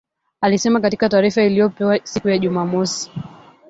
[0.41, 3.11] alisema katika taarifa iliyopewa siku ya Jumamosi